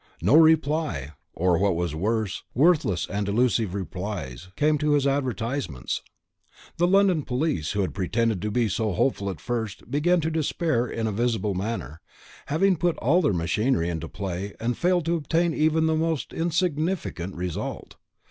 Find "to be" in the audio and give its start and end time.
8.41-8.67